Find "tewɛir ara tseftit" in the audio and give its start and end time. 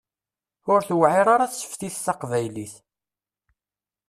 0.87-1.95